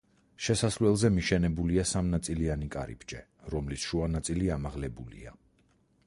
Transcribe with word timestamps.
შესასვლელზე 0.45 1.09
მიშენებულია 1.17 1.83
სამნაწილიანი 1.89 2.69
კარიბჭე, 2.75 3.21
რომლის 3.55 3.85
შუა 3.91 4.07
ნაწილი 4.15 4.49
ამაღლებულია. 4.57 5.35